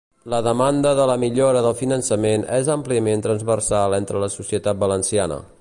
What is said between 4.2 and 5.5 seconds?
la societat valenciana.